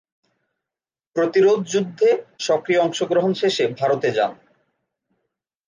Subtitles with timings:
[1.15, 2.09] প্রতিরোধযুদ্ধে
[2.39, 4.31] সক্রিয় অংশগ্রহণ শেষে ভারতে যান।